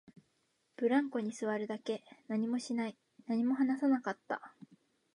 [0.77, 4.55] ブランコに座るだけ、何もしない、何も話さなかった